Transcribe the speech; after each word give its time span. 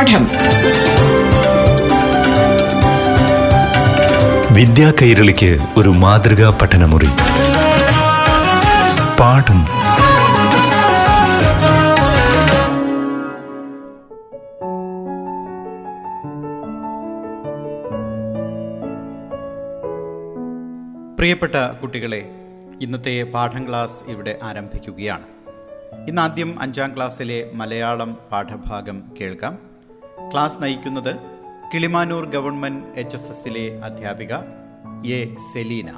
പാഠം. 0.00 0.26
വിദ്യാ 4.54 4.92
കൈരളിക്ക് 5.02 5.58
ഒരു 5.76 5.88
മാതൃകാ 5.88 6.58
പഠനമുറി. 6.62 7.06
പാഠം. 9.20 9.64
പ്രിയപ്പെട്ട 21.16 21.54
കുട്ടികളെ 21.82 22.30
ഇന്നത്തെ 22.82 23.22
പാഠം 23.22 23.68
ക്ലാസ് 23.68 24.10
ഇവിടെ 24.10 24.38
ആരംഭിക്കുകയാണ്. 24.42 25.22
ഇന്നാദ്യം 26.08 26.62
അഞ്ചാം 26.62 26.96
ക്ലാസ്സിലെ 26.96 27.50
മലയാളം 27.54 28.16
പാഠഭാഗം 28.32 29.02
കേൾക്കാം. 29.20 29.69
ക്ലാസ് 30.32 30.62
നയിക്കുന്നത് 30.62 31.16
കിളിമാനൂർ 31.74 32.26
ഗവൺമെന്റ് 32.26 32.84
എച്ച് 32.96 33.16
എസ് 33.16 33.30
എസിലെ 33.30 33.80
അധ്യാപിക 33.84 34.34
എ 35.06 35.36
സെലീന. 35.52 35.90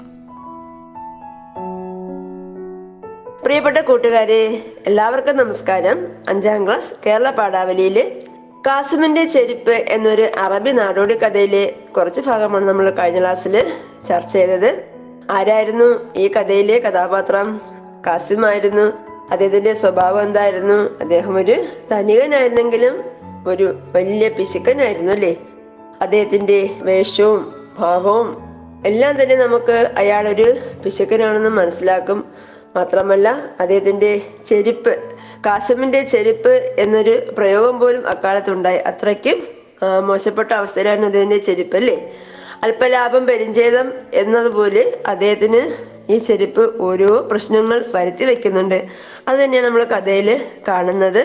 പ്രിയപ്പെട്ട 3.45 3.79
കൂട്ടുകാരെ 3.79 4.65
എല്ലാവർക്കും 4.87 5.37
നമസ്കാരം. 5.37 6.09
അഞ്ചാം 6.29 6.67
ക്ലാസ് 6.67 6.95
കേരള 7.07 7.31
പാഠാവലിയിലെ 7.31 8.23
കാസിമിന്റെ 8.67 9.25
ചെരുപ്പ് 9.25 9.71
എന്നൊരു 9.71 10.31
അറബി 10.39 10.71
നാടോടി 10.71 11.15
കഥയിലെ 11.15 11.75
കുറച്ച് 11.97 12.21
ഭാഗമാണ് 12.21 12.69
നമ്മൾ 12.69 12.91
കഴിഞ്ഞ 12.91 13.21
ക്ലാസ്സിൽ 13.21 13.73
ചർച്ച 14.09 14.33
ചെയ്തത്. 14.33 14.85
ആരായിരുന്നു 15.31 16.15
ഈ 16.17 16.29
കഥയിലെ 16.29 16.79
കഥാപാത്രം? 16.79 17.61
കാസിമായിരുന്നു. 18.07 18.93
അദ്ദേഹത്തിന്റെ 19.31 19.75
സ്വഭാവം 19.75 20.23
എന്തായിരുന്നു? 20.23 20.99
അദ്ദേഹം 21.01 21.37
ഒരു 21.37 21.65
ധനികനായിരുന്നെങ്കിലും 21.91 23.22
ഒരു 23.47 23.67
വലിയ 23.95 24.29
പിശുക്കനായിരുന്നു 24.29 25.13
അല്ലേ 25.13 25.33
അദ്ദേഹത്തിന്റെ 26.03 26.71
വേഷവും 26.83 27.55
ഭാവവും 27.79 28.29
എല്ലാം 28.87 29.23
തന്നെ 29.23 29.37
നമുക്ക് 29.37 29.93
അയാളൊരു 29.97 30.47
പിശുക്കനാണെന്ന് 30.85 31.49
മനസ്സിലാക്കും. 31.49 32.25
മാത്രമല്ല 32.77 33.29
അദ്ദേഹത്തിന്റെ 33.61 34.21
ചെരുപ്പ് 34.49 34.93
കാസമിന്റെ 35.47 36.01
ചെരുപ്പ് 36.03 36.75
എന്നൊരു 36.79 37.15
പ്രയോഗം 37.39 37.81
പോലും 37.81 38.09
അക്കാലത്തുണ്ടായി. 38.09 38.79
അത്രയ്ക്കും 38.91 39.39
മോശപ്പെട്ട 40.09 40.53
അവസ്ഥയിലായിരുന്നു 40.53 41.09
അദ്ദേഹത്തിന്റെ 41.09 41.39
ചെരുപ്പ് 41.49 41.77
അല്ലേ 41.77 41.97
അല്പലാഭം 42.63 43.27
പെരിഞ്ചേതം 43.27 43.93
എന്നതുപോലെ 44.15 44.83
അദ്ദേഹത്തിന് 45.07 45.63
ഈ 46.11 46.19
ചെരുപ്പ് 46.19 46.65
ഓരോ 46.81 47.11
പ്രശ്നങ്ങൾ 47.31 47.85
വരുത്തി 47.95 48.25
വെക്കുന്നുണ്ട്. 48.25 48.79
അത് 49.29 49.37
തന്നെയാണ് 49.45 49.67
നമ്മൾ 49.67 49.85
കഥയിൽ 49.85 50.29
കാണുന്നത്. 50.69 51.23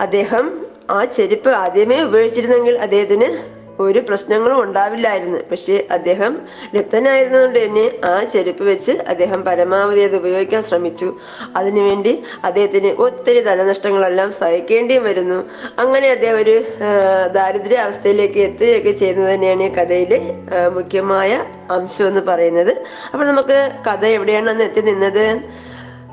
അദ്ദേഹം 0.00 0.46
ആ 0.90 1.04
ചെരുപ്പ് 1.04 1.50
ആദ്യമേ 1.50 2.02
ഉപയോഗിച്ചിരുന്നെങ്കിൽ 2.02 2.78
അദ്ദേഹത്തിന് 2.78 3.60
ഒരു 3.82 3.98
പ്രശ്നങ്ങളും 3.98 4.62
ഉണ്ടാവില്ലായിരുന്നു. 4.62 5.38
പക്ഷെ 5.50 5.86
അദ്ദേഹം 5.90 6.32
ലിപ്തനായിരുന്നതുകൊണ്ട് 6.74 7.58
തന്നെ 7.64 7.84
ആ 8.04 8.24
ചെരുപ്പ് 8.24 8.64
വെച്ച് 8.64 8.92
അദ്ദേഹം 9.08 9.44
പരമാവധി 9.44 10.00
അത് 10.00 10.16
ഉപയോഗിക്കാൻ 10.16 10.62
ശ്രമിച്ചു. 10.62 11.08
അതിനുവേണ്ടി 11.56 12.22
അദ്ദേഹത്തിന് 12.44 12.86
ഒത്തിരി 12.86 13.40
ധനനഷ്ടങ്ങളെല്ലാം 13.40 14.32
സഹിക്കേണ്ടിയും 14.32 15.04
വരുന്നു. 15.04 15.38
അങ്ങനെ 15.78 16.10
അദ്ദേഹം 16.10 16.36
ഒരു 16.36 16.62
ആ, 16.84 17.26
ദാരിദ്ര്യ 17.26 17.76
അവസ്ഥയിലേക്ക് 17.76 18.38
എത്തുകയൊക്കെ 18.38 18.90
ചെയ്യുന്നത് 18.90 19.34
തന്നെയാണ് 19.34 19.62
ഈ 19.62 19.68
കഥയിലെ 19.68 20.20
മുഖ്യമായ 20.68 21.32
അംശം 21.70 22.06
എന്ന് 22.06 22.20
പറയുന്നത്. 22.20 22.72
അപ്പോൾ 23.12 23.26
നമുക്ക് 23.26 23.58
കഥ 23.88 24.04
എവിടെയാണ് 24.06 24.62
എത്തി 24.62 24.80
നിന്നത്? 24.80 25.24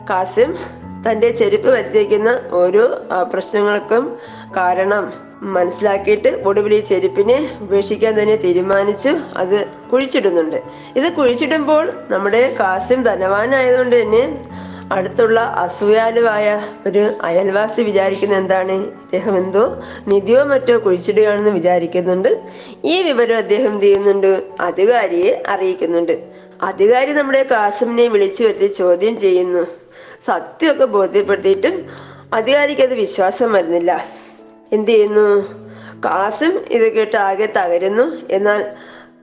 കാസിം 0.10 0.52
തന്റെ 1.06 1.30
ചെരുപ്പ് 1.32 1.70
വെച്ചേക്കുന്ന 1.70 2.30
ഓരോ 2.52 2.84
പ്രശ്നങ്ങൾക്കും 3.34 4.18
കാരണം 4.58 5.14
മനസ്സിലാക്കിയിട്ട് 5.42 6.30
ഒടുവിൽ 6.46 6.74
ഈ 6.74 6.80
ചെരുപ്പിനെ 6.80 7.58
ഉപേക്ഷിക്കാൻ 7.62 8.22
തന്നെ 8.22 8.36
തീരുമാനിച്ചു. 8.36 9.10
അത് 9.38 9.66
കുഴിച്ചിടുന്നുണ്ട്. 9.92 10.58
ഇത് 10.96 11.08
കുഴിച്ചിടുമ്പോൾ 11.14 11.94
നമ്മുടെ 12.10 12.56
കാസിം 12.60 13.04
ധനവാനായതുകൊണ്ട് 13.04 13.96
തന്നെ 14.02 14.24
അടുത്തുള്ള 14.92 15.40
അസൂയാലുവായ 15.40 16.48
ഒരു 16.88 17.04
അയൽവാസി 17.22 17.82
വിചാരിക്കുന്ന 17.82 18.36
എന്താണ്? 18.36 18.72
അദ്ദേഹം 18.72 19.38
എന്തോ 19.38 19.64
നിധിയോ 20.08 20.44
മറ്റോ 20.44 20.76
കുഴിച്ചിടുകയാണെന്ന് 20.86 21.52
വിചാരിക്കുന്നുണ്ട്. 21.52 22.42
ഈ 22.86 23.02
വിവരം 23.02 23.38
അദ്ദേഹം 23.38 23.82
ചെയ്യുന്നുണ്ട്? 23.82 24.32
അധികാരിയെ 24.60 25.44
അറിയിക്കുന്നുണ്ട്. 25.48 26.16
അധികാരി 26.62 27.12
നമ്മുടെ 27.14 27.44
കാസിമിനെ 27.44 28.08
വിളിച്ചു 28.08 28.44
വരുത്തി 28.44 28.68
ചോദ്യം 28.78 29.20
ചെയ്യുന്നു. 29.20 29.64
സത്യമൊക്കെ 30.26 30.86
ബോധ്യപ്പെടുത്തിയിട്ടും 30.86 31.90
അധികാരിക്ക് 32.34 32.82
അത് 32.82 32.94
വിശ്വാസം 32.94 33.54
വരുന്നില്ല. 33.54 34.06
എന്ത് 34.74 34.92
ചെയ്യുന്നു? 34.92 35.54
കാസും 36.06 36.66
ഇത് 36.70 36.94
കേട്ട് 36.94 37.18
ആകെ 37.18 37.46
തകരുന്നു. 37.46 38.22
എന്നാൽ 38.32 38.66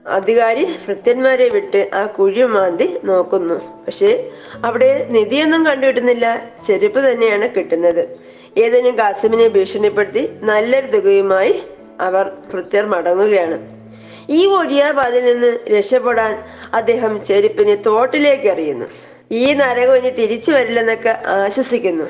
അധികാരി 0.07 0.75
ഭൃത്യന്മാരെ 0.87 1.49
വിട്ട് 1.49 1.89
ആ 1.93 2.05
കുഴി 2.05 2.41
മാന്തി 2.41 2.99
നോക്കുന്നു. 3.03 3.55
പക്ഷേ 3.55 4.29
അവിടെ 4.65 5.07
നിധിയൊന്നും 5.09 5.65
കണ്ടുകിട്ടുന്നില്ല. 5.65 6.51
ചെരുപ്പ് 6.67 6.99
തന്നെയാണ് 6.99 7.49
കിട്ടുന്നത്. 7.49 8.17
ഏതെങ്കിലും 8.57 8.97
കാസിമിനെ 8.97 9.47
ഭീഷണിപ്പെടുത്തി 9.47 10.29
നല്ലൊരു 10.43 10.87
തുകയുമായി 10.87 11.63
അവർ 12.01 12.31
ഭൃത്യർ 12.53 12.85
മടങ്ങുകയാണ്. 12.85 13.75
ഈ 14.29 14.45
ഒഴിയാപാതിൽ 14.45 15.25
നിന്ന് 15.25 15.69
രക്ഷപ്പെടാൻ 15.69 16.43
അദ്ദേഹം 16.73 17.25
ചെരുപ്പിനെ 17.25 17.75
തോട്ടിലേക്ക് 17.75 18.43
എറിയുന്നു. 18.43 18.85
ഈ 19.31 19.53
നരകം 19.53 19.95
ഇനി 19.95 20.09
തിരിച്ചു 20.09 20.51
വരില്ലെന്നൊക്കെ 20.51 21.17
ആശ്വസിക്കുന്നു. 21.27 22.03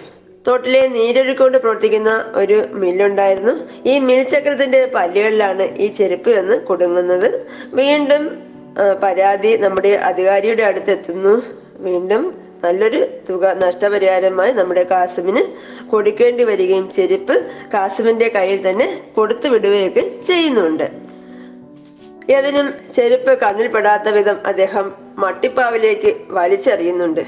തോട്ടിലെ 0.47 0.87
നീരൊഴുക്കൊണ്ട് 0.87 1.57
പ്രവർത്തിക്കുന്ന 1.57 2.25
ഒരു 2.35 2.65
മില്ലുണ്ടായിരുന്നു. 2.71 3.53
ഈ 3.89 3.99
മിൽ 3.99 4.23
ചക്രത്തിന്റെ 4.23 4.91
പല്ലുകളിലാണ് 4.95 5.63
ഈ 5.77 5.87
ചെരുപ്പ് 5.87 6.29
എന്ന് 6.29 6.61
കുടുങ്ങുന്നത്. 6.61 7.47
വീണ്ടും 7.73 8.43
പരാതി 9.03 9.57
നമ്മുടെ 9.57 9.89
അധികാരിയുടെ 9.89 10.63
അടുത്തെത്തുന്നു. 10.63 11.43
വീണ്ടും 11.77 12.45
നല്ലൊരു 12.63 13.07
തുക 13.29 13.65
നഷ്ടപരിഹാരമായി 13.65 14.51
നമ്മുടെ 14.51 14.83
കാസിമിന് 14.83 15.41
കൊടുക്കേണ്ടി 15.89 16.43
വരികയും 16.43 16.91
ചെരുപ്പ് 16.91 17.45
കാസിമിന്റെ 17.73 18.27
കയ്യിൽ 18.27 18.69
തന്നെ 18.69 19.01
കൊടുത്തു 19.15 19.47
വിടുകയൊക്കെ 19.47 19.99
ചെയ്യുന്നുണ്ട്. 19.99 20.89
ഏതിനും 22.31 22.73
ചെരുപ്പ് 22.95 23.39
കണ്ണിൽപ്പെടാത്ത 23.39 24.09
വിധം 24.09 24.37
അദ്ദേഹം 24.45 25.04
മട്ടിപ്പാവിലേക്ക് 25.17 26.15
വലിച്ചെറിയുന്നുണ്ട്. 26.29 27.21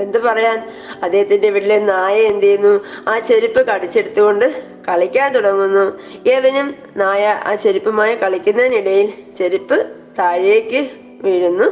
എന്ത് 0.00 0.18
പറയാൻ? 0.18 0.70
അദ്ദേഹത്തിന്റെ 1.02 1.50
വീട്ടിലെ 1.50 1.78
നായ 1.78 2.20
എന്ത് 2.20 2.46
ചെയ്യുന്നു? 2.46 2.84
ആ 3.08 3.18
ചെരുപ്പ് 3.18 3.66
കടിച്ചെടുത്തുകൊണ്ട് 3.66 4.62
കളിക്കാൻ 4.88 5.32
തുടങ്ങുന്നു. 5.32 5.98
ഏവനും 6.28 6.74
നായ 6.96 7.40
ആ 7.44 7.54
ചെരുപ്പുമായി 7.54 8.14
കളിക്കുന്നതിനിടയിൽ 8.14 9.12
ചെരുപ്പ് 9.38 9.90
താഴേക്ക് 10.18 10.90
വീഴുന്നു. 11.22 11.64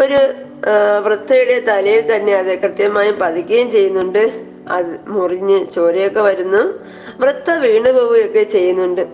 ഒരു 0.00 0.18
വൃത്തയുടെ 1.04 1.60
തലയിൽ 1.60 2.16
തന്നെ 2.16 2.34
അത് 2.34 2.58
കൃത്യമായും 2.58 3.18
പതിക്കുകയും 3.18 3.70
ചെയ്യുന്നുണ്ട്. 3.70 4.44
അത് 4.68 5.08
മുറിഞ്ഞ് 5.08 5.66
ചോരയൊക്കെ 5.70 6.20
വരുന്നു. 6.20 6.62
വൃത്ത 7.18 7.50
വീണു 7.50 7.90
പോവുകയൊക്കെ 7.90 8.42
ചെയ്യുന്നുണ്ട്. 8.42 9.06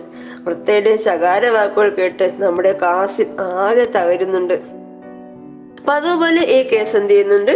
വൃത്തയുടെ 0.43 0.95
ശകാര 0.95 1.47
വാക്കുകൾ 1.47 1.89
കേട്ട് 1.89 2.31
നമ്മുടെ 2.37 2.71
കാസിം 2.71 3.35
ആകെ 3.39 3.83
തകരുന്നുണ്ട്. 3.83 4.80
അതുപോലെ 5.91 6.41
ഈ 6.55 6.59
കേസ് 6.69 6.95
എന്ത് 6.95 7.13
ചെയ്യുന്നുണ്ട്? 7.13 7.55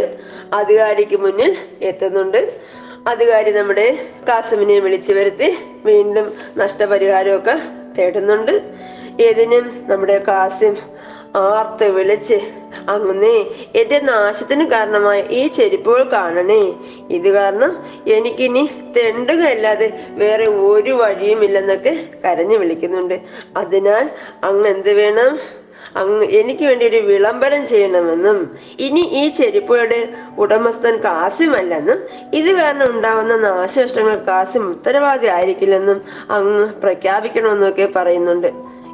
അധികാരിക്ക് 0.53 1.17
മുന്നിൽ 1.19 1.51
എത്തുന്നുണ്ട്. 1.81 2.41
അധികാരി 3.07 3.51
നമ്മുടെ 3.51 3.87
കാസമിനെ 4.27 4.79
വിളിച്ചു 4.79 5.13
വരുത്തി 5.13 5.49
വീണ്ടും 5.85 6.27
നഷ്ടപരിഹാരമൊക്കെ 6.57 7.55
തേടുന്നുണ്ട്. 7.97 8.53
ഏതിനും 9.21 9.65
നമ്മുടെ 9.87 10.17
കാസിം 10.27 10.75
ആർത്ത് 11.35 11.87
വിളിച്ച് 11.89 12.37
അങ്ങനെ 12.89 13.33
എന്റെ 13.75 13.99
നാശത്തിന് 13.99 14.65
കാരണമായ 14.71 15.19
ഈ 15.39 15.47
ചെരുപ്പുകൾ 15.47 16.03
കാണണേ. 16.11 16.61
ഇത് 17.09 17.29
കാരണം 17.29 17.71
എനിക്കിനി 18.07 18.63
തെണ്ടുകയല്ലാതെ 18.97 19.87
വേറെ 20.21 20.45
ഒരു 20.45 20.91
വഴിയും 20.91 20.97
വഴിയുമില്ലെന്നൊക്കെ 21.01 21.93
കരഞ്ഞു 22.25 22.57
വിളിക്കുന്നുണ്ട്. 22.57 23.17
അതിനാൽ 23.57 24.09
അങ്ങ് 24.43 24.69
എന്ത് 24.69 24.91
വേണം? 24.93 25.39
അങ്ങ് 25.95 26.25
എനിക്ക് 26.39 26.65
വേണ്ടി 26.65 26.87
ഒരു 26.87 26.97
വിളംബരം 26.97 27.67
ചെയ്യണമെന്നും 27.67 28.37
ഇനി 28.79 29.03
ഈ 29.21 29.29
ചെരുപ്പുകളുടെ 29.29 29.99
ഉടമസ്ഥൻ 30.37 30.95
കാസിമല്ലെന്നും 30.97 31.99
ഇത് 32.33 32.51
കാരണം 32.51 32.87
ഉണ്ടാവുന്ന 32.89 33.35
നാശനഷ്ടങ്ങൾ 33.35 34.15
കാസിം 34.15 34.69
ഉത്തരവാദി 34.69 35.27
ആയിരിക്കില്ലെന്നും 35.27 36.01
അങ്ങ് 36.29 36.65
പ്രഖ്യാപിക്കണമെന്നൊക്കെ 36.81 37.89
പറയുന്നുണ്ട്. 37.95 38.49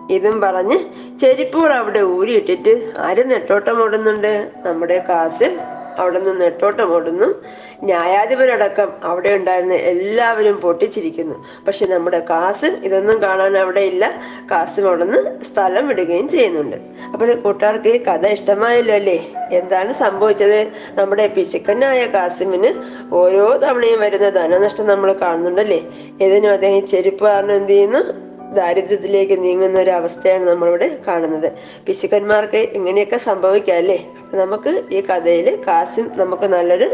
ഇതും 0.09 0.41
പറഞ്ഞ് 0.41 0.77
ചെരുപ്പുകൾ 1.21 1.73
അവിടെ 1.73 2.01
ഊരിയിട്ടിട്ട് 2.01 2.73
ആര് 2.97 3.29
നെട്ടോട്ടം 3.31 3.83
ഓടുന്നുണ്ട് 3.83 4.51
നമ്മുടെ 4.65 4.97
കാസിം. 5.09 5.53
അവിടെ 5.97 6.19
നിന്ന് 6.19 6.41
നെട്ടോട്ടം 6.41 6.95
ഓടുന്നു. 6.95 7.43
ന്യായാധിപനടക്കം 7.83 8.91
അവിടെ 9.03 9.29
ഉണ്ടായിരുന്ന 9.29 9.73
എല്ലാവരും 9.73 10.57
പൊട്ടിച്ചിരിക്കുന്നു. 10.57 11.45
പക്ഷെ 11.67 11.85
നമ്മുടെ 11.85 12.19
കാസിം 12.19 12.85
ഇതൊന്നും 12.85 13.21
കാണാൻ 13.21 13.57
അവിടെ 13.57 13.79
ഇല്ല. 13.79 14.11
കാസിം 14.51 14.87
അവിടെ 14.87 15.03
നിന്ന് 15.03 15.45
സ്ഥലം 15.45 15.87
വിടുകയും 15.87 16.29
ചെയ്യുന്നുണ്ട്. 16.29 16.75
അപ്പോൾ 17.13 17.35
കൂട്ടുകാർക്ക് 17.35 18.05
കഥ 18.05 18.27
ഇഷ്ടമായല്ലോ 18.27 18.95
അല്ലേ? 18.95 19.33
എന്താണ് 19.51 19.93
സംഭവിച്ചത്? 19.93 20.67
നമ്മുടെ 20.93 21.27
പിശുക്കനായ 21.27 22.05
കാസിമിന് 22.05 22.73
ഓരോ 23.13 23.57
തവണയും 23.57 23.99
വരുന്ന 23.99 24.29
ധനനഷ്ടം 24.29 24.87
നമ്മൾ 24.87 25.13
കാണുന്നുണ്ടല്ലേ? 25.13 25.83
ഏതിനും 26.21 26.51
അദ്ദേഹം 26.51 26.87
ചെരുപ്പ് 26.87 27.25
കാരണം 27.25 27.55
എന്ത് 27.55 27.69
ചെയ്യുന്നു? 27.69 28.31
ദാരിദ്ര്യത്തിലേക്ക് 28.55 29.43
നീങ്ങുന്ന 29.43 29.79
ഒരു 29.79 29.89
അവസ്ഥയാണ് 29.89 30.49
നമ്മളിവിടെ 30.49 30.97
കാണുന്നത്. 31.07 31.51
പിശുക്കന്മാർക്ക് 31.85 32.57
ഇങ്ങനെയൊക്കെ 32.57 33.17
സംഭവിക്കാം 33.17 33.77
അല്ലേ? 33.77 34.05
നമുക്ക് 34.33 34.83
ഈ 34.91 35.01
കഥയിൽ 35.01 35.63
കാസിം 35.67 36.11
നമുക്ക് 36.17 36.43
നല്ലൊരു 36.43 36.87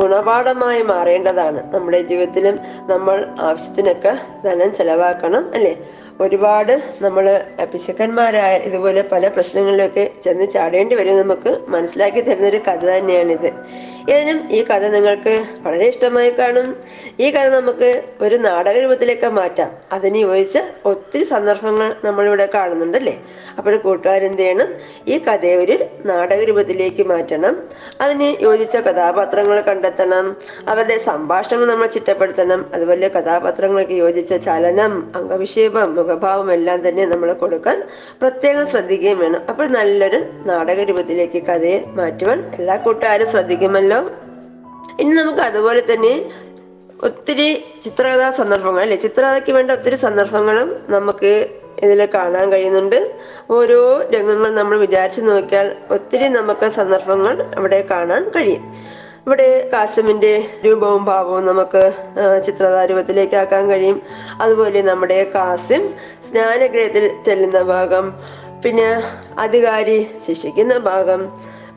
ഗുണപാഠമായി 0.00 0.82
മാറേണ്ടതാണ്. 0.82 1.74
നമ്മുടെ 1.74 2.02
ജീവിതത്തിലും 2.02 2.58
നമ്മൾ 2.88 3.34
ആവശ്യത്തിനൊക്കെ 3.40 4.12
ധനം 4.44 4.74
ചെലവാക്കണം 4.74 5.50
അല്ലേ? 5.54 5.74
ഒരുപാട് 6.20 6.82
നമ്മൾ 7.02 7.44
പിശുക്കന്മാരായ 7.72 8.56
ഇതുപോലെ 8.56 9.04
പല 9.12 9.28
പ്രശ്നങ്ങളിലൊക്കെ 9.28 10.10
ചെന്ന് 10.24 10.50
ചാടേണ്ടി 10.50 10.94
വരും 10.94 11.18
നമുക്ക് 11.18 11.58
മനസ്സിലാക്കി 11.68 12.20
തരുന്ന 12.20 12.46
ഒരു 12.46 12.56
കഥ 12.56 12.86
തന്നെയാണിത്. 12.86 13.50
ഏതിനും 14.10 14.52
ഈ 14.52 14.64
കഥ 14.64 14.78
നിങ്ങൾക്ക് 14.78 15.44
വളരെ 15.62 15.86
ഇഷ്ടമായി 15.88 16.30
കാണും. 16.30 16.76
ഈ 17.20 17.30
കഥ 17.30 17.48
നമുക്ക് 17.48 18.02
ഒരു 18.20 18.36
നാടക 18.36 18.78
രൂപത്തിലേക്ക് 18.78 19.26
മാറ്റാം. 19.26 19.70
അതിന് 19.92 20.16
യോജിച്ച 20.16 20.58
ഒത്തിരി 20.84 21.24
സന്ദർഭങ്ങൾ 21.24 21.96
നമ്മളിവിടെ 22.04 22.48
കാണുന്നുണ്ടല്ലേ? 22.54 23.20
അപ്പോൾ 23.58 23.76
കൂട്ടുകാരെന്ത് 23.76 24.38
ചെയ്യണം? 24.38 24.68
ഈ 25.08 25.18
കഥയെ 25.18 25.56
ഒരു 25.56 25.78
നാടക 26.04 26.44
രൂപത്തിലേക്ക് 26.44 27.02
മാറ്റണം. 27.02 27.62
അതിന് 28.00 28.42
യോജിച്ച 28.42 28.76
കഥാപാത്രങ്ങൾ 28.76 29.60
കണ്ടെത്തണം. 29.60 30.36
അവരുടെ 30.68 30.98
സംഭാഷണങ്ങൾ 30.98 31.66
നമ്മൾ 31.66 31.86
ചിട്ടപ്പെടുത്തണം. 31.86 32.66
അതുപോലെ 32.74 33.08
കഥാപാത്രങ്ങൾക്ക് 33.08 33.92
യോജിച്ച 33.92 34.34
ചലനം 34.34 35.12
അംഗവിക്ഷേപം 35.16 35.96
മുഖഭാവം 36.08 36.52
എല്ലാം 36.52 36.88
തന്നെ 36.88 37.06
നമ്മൾ 37.06 37.32
കൊടുക്കാൻ 37.32 37.82
പ്രത്യേകം 38.20 38.66
ശ്രദ്ധിക്കുകയും 38.66 39.18
വേണം. 39.18 39.40
അപ്പോൾ 39.48 39.68
നല്ലൊരു 39.68 40.26
നാടക 40.46 40.80
രൂപത്തിലേക്ക് 40.80 41.42
കഥയെ 41.42 41.84
മാറ്റുവാൻ 41.94 42.52
എല്ലാ 42.58 42.76
കൂട്ടുകാരും 42.76 43.26
ശ്രദ്ധിക്കുമല്ലോ. 43.26 44.10
ഇനി 45.00 45.10
നമുക്ക് 45.10 45.40
അതുപോലെ 45.40 45.82
തന്നെ 45.92 46.30
ഒത്തിരി 47.02 47.64
ചിത്രകഥാ 47.84 48.30
സന്ദർഭങ്ങൾ 48.30 48.80
അല്ലെ? 48.82 48.96
ചിത്രകഥയ്ക്ക് 48.96 49.52
വേണ്ട 49.52 49.70
ഒത്തിരി 49.70 49.94
സന്ദർഭങ്ങളും 49.94 50.68
നമുക്ക് 50.88 51.48
ഇതിൽ 51.82 52.08
കാണാൻ 52.14 52.52
കഴിയുന്നുണ്ട്. 52.52 53.14
ഓരോ 53.50 54.02
രംഗങ്ങൾ 54.14 54.54
നമ്മൾ 54.54 54.78
വിചാരിച്ചു 54.78 55.20
നോക്കിയാൽ 55.20 55.76
ഒത്തിരി 55.90 56.28
നമുക്ക് 56.28 56.68
സന്ദർഭങ്ങൾ 56.68 57.42
അവിടെ 57.56 57.86
കാണാൻ 57.90 58.30
കഴിയും. 58.36 58.62
ഇവിടെ 59.28 59.48
കാസമിന്റെ 59.72 60.32
രൂപവും 60.64 61.02
ഭാവവും 61.04 61.42
നമുക്ക് 61.46 61.82
ചിത്രകഥാ 62.46 62.82
ആക്കാൻ 63.42 63.64
കഴിയും. 63.70 63.98
അതുപോലെ 64.40 64.80
നമ്മുടെ 64.82 65.18
കാസിം 65.34 65.82
സ്നാനഗ്രഹത്തിൽ 66.28 67.04
ചെല്ലുന്ന 67.26 67.60
ഭാഗം 67.72 68.06
പിന്നെ 68.64 68.88
അധികാരി 69.38 69.98
ശിക്ഷിക്കുന്ന 70.26 70.74
ഭാഗം 70.88 71.20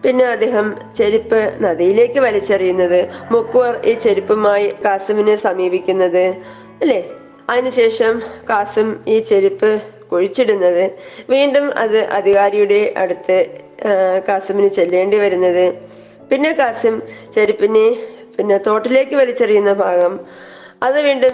പിന്നെ 0.03 0.25
അദ്ദേഹം 0.25 0.67
ചെരുപ്പ് 0.97 1.41
നദിയിലേക്ക് 1.63 2.19
വലിച്ചെറിയുന്നത് 2.19 2.99
മുക്കുവർ 3.31 3.73
ഈ 3.85 3.93
ചെരുപ്പുമായി 4.05 4.67
കാസിമിനെ 4.85 5.35
സമീപിക്കുന്നത് 5.35 6.25
അല്ലേ? 6.81 7.01
അതിനുശേഷം 7.49 8.13
കാസിം 8.49 8.87
ഈ 9.07 9.17
ചെരുപ്പ് 9.19 9.71
കുഴിച്ചിടുന്നത് 10.11 10.83
വീണ്ടും 11.29 11.65
അത് 11.77 11.99
അധികാരിയുടെ 12.19 12.81
അടുത്ത് 12.97 13.37
കാസിമിന് 14.27 14.69
ചെല്ലേണ്ടി 14.77 15.17
വരുന്നത്. 15.17 15.65
പിന്നെ 16.31 16.51
കാസിം 16.59 16.95
ചെരുപ്പിനെ 17.35 17.87
പിന്നെ 18.37 18.57
തോട്ടിലേക്ക് 18.57 19.15
വലിച്ചെറിയുന്ന 19.15 19.73
ഭാഗം. 19.73 20.13
അത് 20.83 20.97
വീണ്ടും 21.05 21.33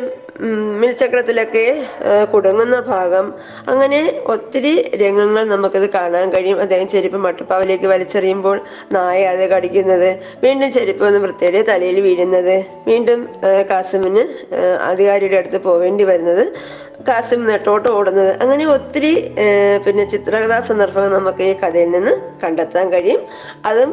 മിൽചക്രത്തിലൊക്കെ 0.81 1.85
കുടുങ്ങുന്ന 2.33 2.77
ഭാഗം. 2.79 3.33
അങ്ങനെ 3.71 3.99
ഒത്തിരി 4.33 4.73
രംഗങ്ങൾ 5.01 5.43
നമുക്കത് 5.45 5.85
കാണാൻ 5.89 6.25
കഴിയും. 6.33 6.57
അദ്ദേഹം 6.61 6.87
ചെരുപ്പ് 6.87 7.17
മട്ടുപ്പാവിലേക്ക് 7.17 7.87
വലിച്ചെറിയുമ്പോൾ 7.87 8.57
നായ 8.91 9.19
അത് 9.33 9.43
കടിക്കുന്നത്. 9.53 10.09
വീണ്ടും 10.43 10.71
ചെരുപ്പ് 10.71 11.05
ഒന്ന് 11.05 11.19
വൃത്തിയുടെ 11.19 11.61
തലയിൽ 11.61 11.99
വീഴുന്നത്. 12.07 12.55
വീണ്ടും 12.87 13.21
കാസിമിന് 13.69 14.23
അധികാരിയുടെ 14.91 15.37
അടുത്ത് 15.37 15.61
പോവേണ്ടി 15.61 16.03
വരുന്നത്. 16.03 16.43
കാസിം 16.99 17.41
നെട്ടോട്ട് 17.45 17.89
ഓടുന്നത്. 17.89 18.31
അങ്ങനെ 18.43 18.65
ഒത്തിരി 18.67 19.11
പിന്നെ 19.85 20.03
ചിത്രകഥാ 20.09 20.59
സന്ദർഭങ്ങൾ 20.59 21.11
നമുക്ക് 21.17 21.43
ഈ 21.43 21.53
കഥയിൽ 21.53 21.89
നിന്ന് 21.91 22.13
കണ്ടെത്താൻ 22.43 22.85
കഴിയും. 22.91 23.21
അതും 23.65 23.91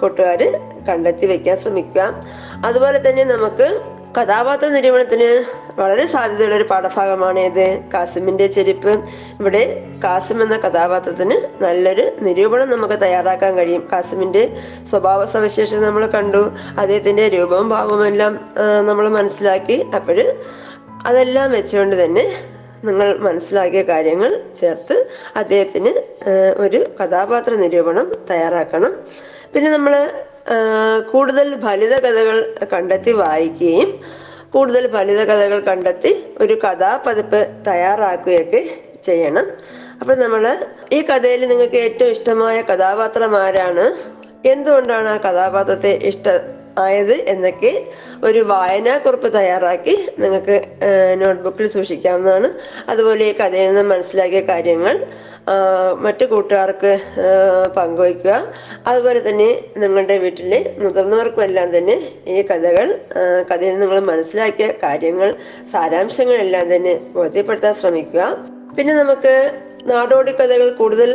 കൂട്ടുകാർ 0.00 0.40
കണ്ടെത്തി 0.88 1.26
വെക്കാൻ 1.26 1.56
ശ്രമിക്കുക. 1.56 2.06
അതുപോലെ 2.66 2.98
തന്നെ 3.08 3.24
നമുക്ക് 3.24 3.68
കഥാപാത്ര 4.18 4.66
നിരൂപണത്തിന് 4.68 5.28
വളരെ 5.80 6.06
സാധ്യതയുള്ള 6.06 6.56
ഒരു 6.56 6.66
പാഠഭാഗമാണ് 6.70 7.40
ഇത്. 7.40 7.66
കാസിമിന്റെ 7.94 8.46
ചെരുപ്പ്. 8.56 8.92
ഇവിടെ 9.40 9.62
കാസിം 10.04 10.38
എന്ന 10.42 10.56
കഥാപാത്രത്തിന് 10.56 11.36
നല്ലൊരു 11.62 12.04
നിരൂപണം 12.26 12.70
നമുക്ക് 12.70 12.96
തയ്യാറാക്കാൻ 13.02 13.54
കഴിയും. 13.56 13.88
കാസിമിന്റെ 13.92 14.42
സ്വഭാവ 14.90 15.24
സവിശേഷത 15.34 15.82
നമ്മൾ 15.86 16.06
കണ്ടു. 16.06 16.42
അദ്ദേഹത്തിന്റെ 16.78 17.28
രൂപവും 17.28 17.68
ഭാവവും 17.68 18.06
എല്ലാം 18.06 18.34
നമ്മൾ 18.86 19.08
മനസ്സിലാക്കി. 19.18 19.78
അപ്പോഴ് 19.94 20.26
അതെല്ലാം 21.08 21.48
വെച്ചുകൊണ്ട് 21.56 21.96
തന്നെ 22.02 22.24
നിങ്ങൾ 22.86 23.08
മനസ്സിലാക്കിയ 23.26 23.82
കാര്യങ്ങൾ 23.90 24.30
ചേർത്ത് 24.60 24.96
അദ്ദേഹത്തിന് 25.40 25.92
ഒരു 26.64 26.80
കഥാപാത്ര 27.00 27.52
നിരൂപണം 27.62 28.06
തയ്യാറാക്കണം. 28.30 28.92
പിന്നെ 29.52 29.68
നമ്മൾ 29.76 29.94
കൂടുതൽ 31.12 31.46
ഫലിത 31.64 31.94
കഥകൾ 32.06 32.38
കണ്ടെത്തി 32.72 33.12
വായിക്കുകയും 33.22 33.90
കൂടുതൽ 34.54 34.84
ഫലിത 34.94 35.20
കഥകൾ 35.30 35.60
കണ്ടെത്തി 35.68 36.12
ഒരു 36.42 36.54
കഥാപതിപ്പ് 36.64 37.40
തയ്യാറാക്കുകയൊക്കെ 37.68 38.60
ചെയ്യണം. 39.06 39.46
അപ്പൊ 40.00 40.12
നമ്മൾ 40.24 40.44
ഈ 40.96 40.98
കഥയിൽ 41.10 41.42
നിങ്ങൾക്ക് 41.52 41.78
ഏറ്റവും 41.86 42.12
ഇഷ്ടമായ 42.16 42.56
കഥാപാത്രമാരാണ് 42.70 43.86
എന്തുകൊണ്ടാണ് 44.52 45.08
ആ 45.14 45.16
കഥാപാത്രത്തെ 45.26 45.92
ഇഷ്ട 46.10 46.28
ആയത് 46.78 47.12
എന്നൊക്കെ 47.12 47.72
ഒരു 48.24 48.38
വായനാക്കുറിപ്പ് 48.38 49.28
തയ്യാറാക്കി 49.34 49.94
നിങ്ങൾക്ക് 50.18 50.56
നോട്ട്ബുക്കിൽ 51.20 51.66
സൂക്ഷിക്കാവുന്നതാണ്. 51.66 52.48
അതുപോലെ 52.88 53.24
ഈ 53.24 53.32
കഥയിൽ 53.32 53.66
നിന്ന് 53.66 53.82
മനസ്സിലാക്കിയ 53.82 54.40
കാര്യങ്ങൾ 54.40 55.06
മറ്റു 56.00 56.24
കൂട്ടുകാർക്ക് 56.24 56.92
പങ്കുവയ്ക്കുക. 57.76 58.52
അതുപോലെ 58.86 59.20
തന്നെ 59.28 59.48
നിങ്ങളുടെ 59.76 60.18
വീട്ടിലെ 60.18 60.76
മുതിർന്നവർക്കുമെല്ലാം 60.78 61.78
തന്നെ 61.78 61.96
ഈ 62.26 62.42
കഥകൾ 62.42 62.86
കഥയിൽ 63.50 63.78
നിങ്ങൾ 63.78 64.00
മനസ്സിലാക്കിയ 64.00 64.68
കാര്യങ്ങൾ 64.82 65.30
സാരാംശങ്ങളെല്ലാം 65.72 66.76
തന്നെ 66.76 66.94
ബോധ്യപ്പെടുത്താൻ 66.94 67.74
ശ്രമിക്കുക. 67.74 68.36
പിന്നെ 68.78 68.94
നമുക്ക് 68.94 69.34
നാടോടി 69.86 70.32
കഥകൾ 70.32 70.70
കൂടുതൽ 70.72 71.10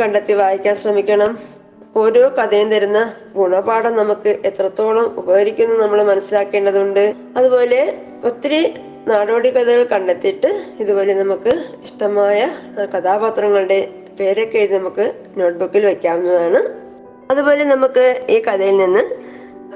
കണ്ടെത്തി 0.00 0.32
വായിക്കാൻ 0.32 0.74
ശ്രമിക്കണം. 0.74 1.55
ഓരോ 1.96 2.28
കഥയും 2.28 2.70
തരുന്ന 2.70 3.12
ഗുണപാഠം 3.36 3.96
നമുക്ക് 3.96 4.36
എത്രത്തോളം 4.44 5.06
ഉപകരിക്കുന്നു 5.18 5.76
നമ്മൾ 5.76 6.02
മനസ്സിലാക്കേണ്ടതുണ്ട്. 6.02 7.14
അതുപോലെ 7.36 7.98
ഒത്തിരി 8.24 8.74
നാടോടി 9.08 9.50
കഥകൾ 9.50 9.84
കണ്ടെത്തിയിട്ട് 9.84 10.64
ഇതുപോലെ 10.80 11.14
നമുക്ക് 11.14 11.52
ഇഷ്ടമായ 11.82 12.50
കഥാപാത്രങ്ങളുടെ 12.94 13.88
പേരൊക്കെ 14.20 14.58
എഴുതി 14.58 14.74
നമുക്ക് 14.74 15.12
നോട്ട്ബുക്കിൽ 15.36 15.86
വെക്കാവുന്നതാണ്. 15.86 16.60
അതുപോലെ 17.30 17.64
നമുക്ക് 17.64 18.26
ഈ 18.30 18.38
കഥയിൽ 18.40 18.76
നിന്ന് 18.76 19.02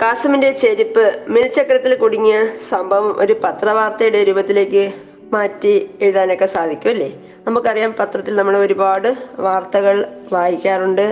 കാസിമിന്റെ 0.03 0.50
ചെരുപ്പ് 0.53 1.19
മിൽചക്രത്തിൽ 1.29 1.95
കുടുങ്ങിയ 1.95 2.47
സംഭവം 2.71 3.17
ഒരു 3.19 3.33
പത്രവാർത്തയുടെ 3.45 4.25
രൂപത്തിലേക്ക് 4.25 4.93
മാറ്റി 5.33 5.91
എഴുതാനൊക്കെ 6.00 6.47
സാധിക്കും 6.47 6.91
അല്ലേ? 6.91 7.11
നമുക്കറിയാം 7.47 7.93
പത്രത്തിൽ 8.01 8.35
നമ്മൾ 8.37 8.55
ഒരുപാട് 8.59 9.09
വാർത്തകൾ 9.39 9.97
വായിക്കാറുണ്ട്. 10.33 11.07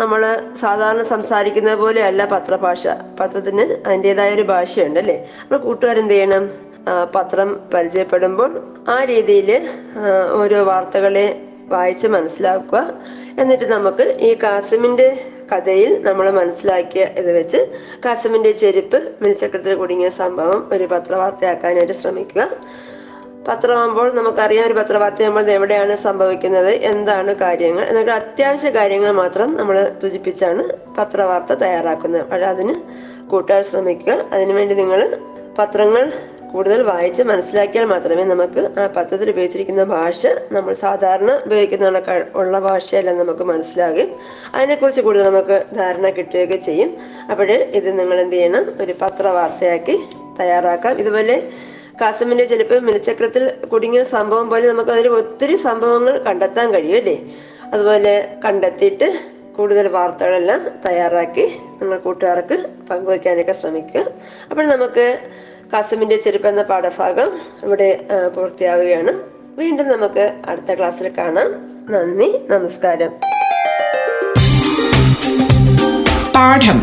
നമ്മൾ 0.00 0.20
സാധാരണ 0.60 1.02
സംസാരിക്കുന്നത് 1.02 1.78
പോലെയല്ല 1.78 2.24
പത്രഭാഷ. 2.24 2.84
പത്രത്തിന് 3.20 3.64
അതിന്റെതായ 3.86 4.34
ഒരു 4.34 4.42
ഭാഷയുണ്ട് 4.42 5.00
അല്ലേ? 5.00 5.16
അപ്പോൾ 5.42 5.58
കൂട്ടുകാരെന്ത് 5.58 6.14
ചെയ്യണം? 6.14 6.44
പത്രം 7.14 7.48
പരിചയപ്പെടുമ്പോൾ 7.74 8.50
ആ 8.88 9.04
രീതിയിൽ 9.04 9.50
ഓരോ 10.40 10.60
വാർത്തകളെ 10.64 11.26
വായിച്ച് 11.68 12.06
മനസ്സിലാക്കുക. 12.06 12.78
എന്നിട്ട് 13.40 13.64
നമുക്ക് 13.64 14.04
ഈ 14.28 14.30
കാസിമിന്റെ 14.42 15.08
കഥയിൽ 15.52 15.92
നമ്മൾ 16.06 16.26
മനസ്സിലാക്കിയ 16.30 17.02
ഇത് 17.20 17.30
വെച്ച് 17.38 17.60
കാസിമിന്റെ 18.04 18.52
ചെരുപ്പ് 18.62 18.98
മിൽചക്രത്തിൽ 19.22 19.74
കുടുങ്ങിയ 19.74 20.10
സംഭവം 20.22 20.60
ഒരു 20.72 20.84
പത്രവാർത്തയാക്കാനായിട്ട് 20.84 21.92
ശ്രമിക്കുക. 21.92 22.48
പത്രമാകുമ്പോൾ 23.48 24.12
നമുക്കറിയാം 24.12 24.66
ഒരു 24.66 24.72
പത്രവാർത്ത 24.72 25.22
നമ്മൾ 25.22 25.50
എവിടെയാണ് 25.50 25.96
സംഭവിക്കുന്നത് 25.96 26.70
എന്താണ് 26.70 27.34
കാര്യങ്ങൾ. 27.34 27.84
എന്നൊക്കെ 27.84 28.12
അത്യാവശ്യ 28.12 28.70
കാര്യങ്ങൾ 28.70 29.12
മാത്രം 29.12 29.56
നമ്മൾ 29.56 29.92
സൂചിപ്പിച്ചാണ് 30.02 30.68
പത്രവാർത്ത 30.98 31.52
തയ്യാറാക്കുന്നത്. 31.52 32.22
പക്ഷെ 32.22 32.46
അതിന് 32.46 32.74
കൂട്ടാൻ 33.30 33.62
ശ്രമിക്കുക. 33.62 34.12
അതിനുവേണ്ടി 34.32 34.74
നിങ്ങൾ 34.74 35.18
പത്രങ്ങൾ 35.58 36.12
കൂടുതൽ 36.52 36.82
വായിച്ച് 36.82 37.22
മനസ്സിലാക്കിയാൽ 37.22 37.84
മാത്രമേ 37.84 38.24
നമുക്ക് 38.24 38.80
ആ 38.80 38.86
പത്രത്തിൽ 38.96 39.30
ഉപയോഗിച്ചിരിക്കുന്ന 39.30 39.84
ഭാഷ 39.84 40.26
നമ്മൾ 40.52 40.72
സാധാരണ 40.72 41.40
ഉപയോഗിക്കുന്ന 41.46 42.02
ഉള്ള 42.34 42.58
ഭാഷയെല്ലാം 42.58 43.18
നമുക്ക് 43.18 43.44
മനസ്സിലാകും. 43.44 44.08
അതിനെക്കുറിച്ച് 44.54 45.00
കൂടുതൽ 45.00 45.24
നമുക്ക് 45.24 45.62
ധാരണ 45.76 46.08
കിട്ടുകയൊക്കെ 46.08 46.56
ചെയ്യും. 46.56 46.96
അപ്പോൾ 47.30 47.52
ഇത് 47.52 47.98
നിങ്ങൾ 47.98 48.20
എന്ത് 48.20 48.36
ചെയ്യണം? 48.36 48.72
ഒരു 48.80 48.94
പത്രവാർത്തയാക്കി 49.02 49.98
തയ്യാറാക്കാം. 50.40 51.00
ഇതുപോലെ 51.00 51.42
കാസിമിന്റെ 52.00 52.44
ചിലപ്പോൾ 52.44 52.78
മിനിച്ചക്രത്തിൽ 52.78 53.66
കുടുങ്ങിയ 53.66 54.04
സംഭവം 54.04 54.50
പോലെ 54.50 54.68
നമുക്ക് 54.68 54.90
അതിൽ 54.90 55.08
ഒത്തിരി 55.08 55.56
സംഭവങ്ങൾ 55.56 56.18
കണ്ടെത്താൻ 56.18 56.74
കഴിയും 56.74 56.96
അല്ലേ? 56.96 57.18
അതുപോലെ 57.72 58.34
കണ്ടെത്തിയിട്ട് 58.44 59.18
കൂടുതൽ 59.56 59.88
വാർത്തകളെല്ലാം 59.88 60.68
തയ്യാറാക്കി 60.88 61.46
നിങ്ങൾ 61.82 61.98
കൂട്ടുകാർക്ക് 61.98 62.66
പങ്കുവയ്ക്കാനൊക്കെ 62.90 63.52
ശ്രമിക്കുക. 63.52 64.04
അപ്പോൾ 64.50 64.66
നമുക്ക് 64.66 65.18
കാസമിന്റെ 65.72 66.16
ചെരുപ്പ് 66.16 66.48
എന്ന 66.48 66.62
പാഠഭാഗം 66.62 67.38
ഇവിടെ 67.64 68.04
പൂർത്തിയാവുകയാണ്. 68.36 69.20
വീണ്ടും 69.58 69.88
നമുക്ക് 69.88 70.34
അടുത്ത 70.48 70.74
ക്ലാസ്സിൽ 70.74 71.08
കാണാം. 71.18 71.50
നന്ദി 71.90 72.40
നമസ്കാരം. 72.48 73.12
പാഠം. 76.34 76.82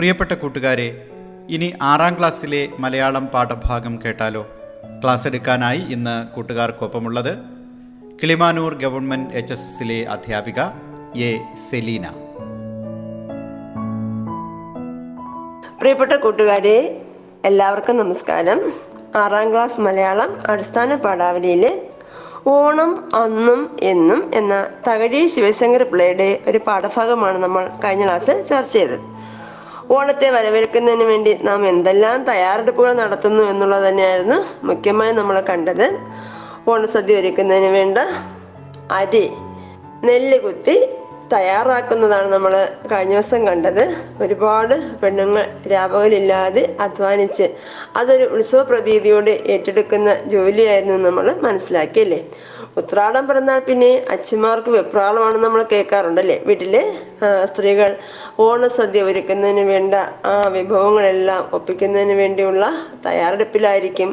പ്രിയപ്പെട്ട 0.00 0.32
കൂട്ടുകാരെ 0.32 1.06
ഇനി 1.48 1.72
ആറാം 1.82 2.18
ക്ലാസ്സിലെ 2.18 2.68
മലയാളം 2.78 3.26
പാഠഭാഗം 3.26 3.98
കേട്ടാലോ? 4.04 4.46
ക്ലാസ് 5.04 5.26
എടുക്കാനായി 5.26 5.78
ഇന്ന് 5.78 6.34
കൂട്ടുകാർക്കൊപ്പമുള്ളത് 6.34 7.38
കിളിമാനൂർ 8.22 8.74
ഗവൺമെന്റ് 8.74 9.34
എച്ച് 9.34 9.52
എസ് 9.52 9.60
എസിലെ 9.60 10.08
അധ്യാപിക 10.08 10.60
എ 11.16 11.30
സെലീന. 11.70 12.06
പ്രിയപ്പെട്ട 15.80 16.12
കൂട്ടുകാരെ 16.12 17.02
എല്ലാവർക്കും 17.44 17.98
നമസ്കാരം. 17.98 18.72
ആറാം 19.16 19.52
ക്ലാസ് 19.52 19.80
മലയാളം 19.80 20.50
അടിസ്ഥാന 20.50 20.96
പാഠാവലിയിലെ 20.96 21.90
ഓണം 22.46 23.14
അന്നും 23.14 23.76
എന്നും 23.82 24.30
എന്ന 24.34 24.66
തകഴി 24.88 25.26
ശിവശങ്കർ 25.26 25.82
പിള്ളയുടെ 25.82 26.42
ഒരു 26.46 26.58
പാഠഭാഗമാണ് 26.58 27.38
നമ്മൾ 27.38 27.70
കഴിഞ്ഞ 27.84 28.04
ക്ലാസ്സിൽ 28.04 28.42
ചർച്ച 28.42 28.72
ചെയ്തത്. 28.72 29.09
ഓണത്തെ 29.94 30.30
വരവേൽക്കുന്നതിന് 30.30 31.04
വേണ്ടി 31.04 31.30
നാം 31.42 31.68
എന്തെല്ലാം 31.68 32.24
തയ്യാറെടുപ്പുകൾ 32.24 32.92
നടത്തുന്നു 32.92 33.42
എന്നുള്ളത് 33.42 33.88
തന്നെയായിരുന്നു 33.88 34.38
മുഖ്യമായി 34.66 35.12
നമ്മൾ 35.12 35.40
കണ്ടത്. 35.40 35.86
ഓണസദ്യ 36.68 37.20
ഒരുക്കുന്നതിന് 37.20 37.70
വേണ്ട 37.78 37.98
അരി 38.90 39.26
നെല്ല് 40.08 40.38
കുത്തി 40.40 40.76
തയ്യാറാക്കുന്നതാണ് 41.32 42.28
നമ്മൾ 42.32 42.52
കഴിഞ്ഞ 42.92 43.12
ദിവസം 43.12 43.40
കണ്ടത്. 43.46 43.82
ഒരുപാട് 44.22 44.74
പെണ്ണുങ്ങൾ 45.02 45.44
രാപകലില്ലാതെ 45.72 46.76
അധ്വാനിച്ച് 46.80 47.46
അതൊരു 47.96 48.24
ഉത്സവ 48.24 48.62
പ്രതീതിയോടെ 48.62 49.34
ഏറ്റെടുക്കുന്ന 49.46 50.16
ജോലിയായിരുന്നു 50.26 51.08
നമ്മൾ 51.08 51.26
മനസ്സിലാക്കിയല്ലേ? 51.46 52.20
ഉത്രാടം 52.78 53.28
പിറന്നാൾ 53.28 53.58
പിന്നെ 53.58 54.06
അച്ഛന്മാർക്ക് 54.10 54.70
വെപ്രാളമാണ് 54.70 55.38
നമ്മൾ 55.44 55.60
കേൾക്കാറുണ്ടല്ലേ? 55.72 56.36
വീട്ടിലെ? 56.48 56.82
സ്ത്രീകൾ 57.44 57.90
ഓണസദ്യ 58.44 59.02
ഒരുക്കുന്നതിന് 59.02 59.60
വേണ്ട 59.60 59.94
ആ 60.32 60.34
വിഭവങ്ങളെല്ലാം 60.56 61.42
ഒപ്പിക്കുന്നതിന് 61.56 62.12
വേണ്ടിയുള്ള 62.12 62.64
തയ്യാറെടുപ്പിലായിരിക്കും. 63.06 64.12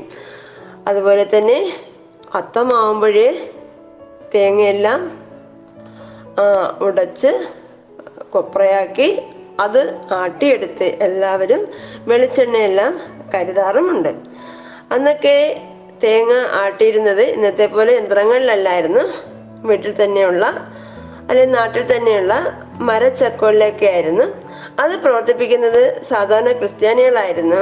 അതുപോലെ 0.87 1.25
തന്നെ 1.35 1.59
അത്തമാവുമ്പോഴേ 2.35 3.29
തേങ്ങയെല്ലാം 4.33 4.99
ഉടച്ച് 6.87 7.31
കൊപ്രയാക്കി 8.29 9.09
അത് 9.59 9.81
ആട്ടിയെടുത്ത് 10.11 10.87
എല്ലാവരും 11.07 11.61
വെളിച്ചെണ്ണയെല്ലാം 12.07 12.91
കരുതാറുമുണ്ട്. 13.33 14.11
അന്നൊക്കെ 14.91 15.37
തേങ്ങ 16.03 16.33
ആട്ടിയിരുന്നത് 16.63 17.21
ഇന്നത്തെ 17.21 17.65
പോലെ 17.65 17.93
യന്ത്രങ്ങളിലല്ലായിരുന്നു. 17.93 19.03
വീട്ടിൽ 19.67 20.03
തന്നെയുള്ള 20.03 20.45
അല്ലെങ്കിൽ 21.29 21.55
നാട്ടിൽ 21.55 21.95
തന്നെയുള്ള 21.95 22.33
മരച്ചക്കോളിലൊക്കെ 22.79 23.85
ആയിരുന്നു 23.85 24.25
അത് 24.79 24.93
പ്രവർത്തിപ്പിക്കുന്നത് 25.03 26.01
സാധാരണ 26.09 26.51
ക്രിസ്ത്യാനികളായിരുന്നു. 26.51 27.61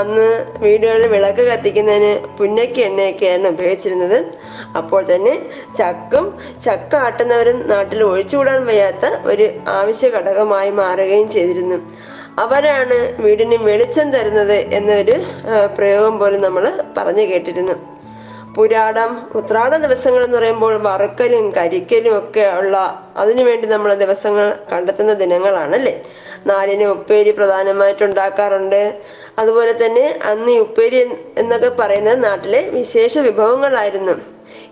അന്ന് 0.00 0.28
വീടുകളിൽ 0.62 1.06
വിളക്ക് 1.08 1.42
കത്തിക്കുന്നതിന് 1.42 2.12
പുന്നയ്ക്ക് 2.38 2.80
എണ്ണയൊക്കെയാണ് 2.80 3.48
ഉപയോഗിച്ചിരുന്നത്. 3.48 4.18
അപ്പോൾ 4.76 5.02
തന്നെ 5.14 5.34
ചക്കും 5.78 6.38
ചക്ക 6.64 6.94
ആട്ടുന്നവരും 6.96 7.68
നാട്ടിൽ 7.68 8.02
ഒഴിച്ചുകൂടാൻ 8.04 8.66
വയ്യാത്ത 8.66 9.06
ഒരു 9.24 9.50
ആവശ്യ 9.68 10.08
ഘടകമായി 10.08 10.70
മാറുകയും 10.70 11.30
ചെയ്തിരുന്നു. 11.30 11.78
അവരാണ് 12.38 13.22
വീടിന് 13.22 13.54
വെളിച്ചം 13.54 14.12
തരുന്നത് 14.12 14.52
എന്നൊരു 14.52 15.16
പ്രയോഗം 15.78 16.18
പോലും 16.18 16.40
നമ്മൾ 16.42 16.82
പറഞ്ഞു 16.96 17.20
കേട്ടിരുന്നു. 17.20 17.72
പുരാടം 18.56 19.28
ഉത്രാട 19.34 19.76
ദിവസങ്ങൾ 19.76 20.24
എന്ന് 20.24 20.38
പറയുമ്പോൾ 20.38 20.74
വറുക്കലും 20.74 21.52
കരിക്കലും 21.52 22.18
ഒക്കെ 22.18 22.52
ഉള്ള 22.58 23.04
അതിനുവേണ്ടി 23.16 23.68
നമ്മൾ 23.68 23.94
ദിവസങ്ങൾ 23.94 24.56
കണ്ടെത്തുന്ന 24.72 25.12
ദിനങ്ങളാണല്ലേ? 25.12 26.02
നാലിന് 26.46 26.84
ഉപ്പേരി 26.84 27.30
പ്രധാനമായിട്ട് 27.30 28.04
ഉണ്ടാക്കാറുണ്ട്. 28.04 29.00
അതുപോലെ 29.38 29.86
തന്നെ 29.86 30.18
അന്ന് 30.24 30.50
ഈ 30.50 30.58
ഉപ്പേരി 30.58 31.10
എന്നൊക്കെ 31.38 31.68
പറയുന്നത് 31.68 32.24
നാട്ടിലെ 32.24 32.68
വിശേഷ 32.68 33.18
വിഭവങ്ങളായിരുന്നു. 33.18 34.12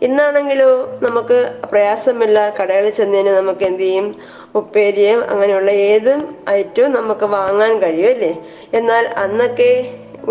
ഇന്നാണെങ്കിലോ 0.03 0.99
നമുക്ക് 1.03 1.53
പ്രയാസമില്ല. 1.71 2.55
കടകളിൽ 2.61 2.91
ചെന്നതിന് 2.91 3.29
നമുക്ക് 3.29 3.65
എന്ത് 3.65 3.83
ചെയ്യും? 3.83 4.17
ഉപ്പേരിയും 4.55 5.21
അങ്ങനെയുള്ള 5.33 5.71
ഏതും 5.71 6.21
ഐറ്റവും 6.51 6.93
നമുക്ക് 6.93 7.27
വാങ്ങാൻ 7.35 7.75
കഴിയുമല്ലേ 7.83 8.33
എന്നാൽ 8.79 9.05
അന്നൊക്കെ 9.25 9.73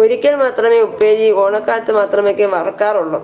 ഒരിക്കൽ 0.01 0.33
മാത്രമേ 0.35 0.79
ഉപ്പേരി 0.87 1.27
ഓണക്കാലത്ത് 1.43 1.93
മാത്രമേ 1.99 2.33
വറക്കാറുള്ളൂ. 2.55 3.19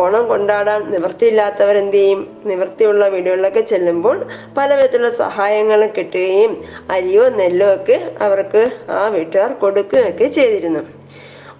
ഓണം 0.00 0.28
കൊണ്ടാടാൻ 0.28 0.80
നിവൃത്തിയില്ലാത്തവർ 0.92 1.76
എന്ത് 1.80 1.96
ചെയ്യും? 1.96 2.20
നിവൃത്തിയുള്ള 2.50 3.08
വീടുകളിലൊക്കെ 3.14 3.60
ചെല്ലുമ്പോൾ 3.72 4.16
പല 4.56 4.68
വിധത്തിലുള്ള 4.74 5.10
സഹായങ്ങളും 5.10 5.90
കിട്ടുകയും 5.96 6.52
അരിയോ 6.96 7.24
നെല്ലോ 7.40 7.68
ഒക്കെ 7.74 7.98
അവർക്ക് 8.26 8.62
ആ 8.98 9.02
വീട്ടുകാർ 9.08 9.52
കൊടുക്കുകയൊക്കെ 9.64 10.28
ചെയ്തിരുന്നു. 10.38 10.82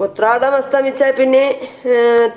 ഉത്രാടം 0.01 0.55
അസ്തമിച്ചാൽ 0.55 1.13
പിന്നെ 1.19 1.45